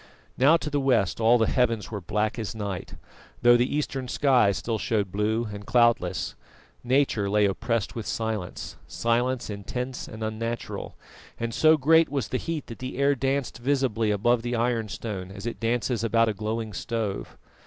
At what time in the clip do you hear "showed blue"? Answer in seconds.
4.79-5.47